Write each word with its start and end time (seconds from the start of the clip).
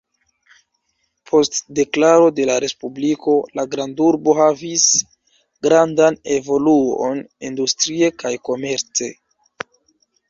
Post 1.31 1.57
deklaro 1.79 2.31
de 2.39 2.47
la 2.51 2.55
respubliko 2.63 3.35
la 3.59 3.65
grandurbo 3.75 4.35
havis 4.41 4.87
grandan 5.69 6.19
evoluon 6.39 7.23
industrie 7.51 8.11
kaj 8.25 8.33
komerce. 8.51 9.13